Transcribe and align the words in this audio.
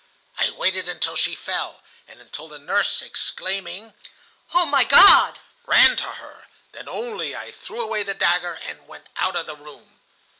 I 0.39 0.49
waited 0.49 0.87
until 0.87 1.15
she 1.15 1.35
fell, 1.35 1.83
and 2.07 2.19
until 2.19 2.47
the 2.47 2.57
nurse, 2.57 3.03
exclaiming, 3.03 3.93
'Oh, 4.55 4.65
my 4.65 4.83
God!' 4.83 5.37
ran 5.67 5.95
to 5.97 6.13
her; 6.13 6.47
then 6.71 6.89
only 6.89 7.35
I 7.35 7.51
threw 7.51 7.81
away 7.83 8.01
the 8.01 8.15
dagger 8.15 8.55
and 8.55 8.87
went 8.87 9.05
out 9.17 9.35
of 9.35 9.45
the 9.45 9.55
room. 9.55 10.01